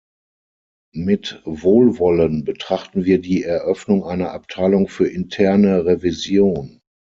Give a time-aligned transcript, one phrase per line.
[0.95, 6.79] Mit Wohlwollen betrachten wir die Eröffnung einer Abteilung für interne Revision.